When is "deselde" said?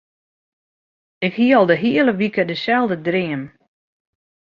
2.47-2.97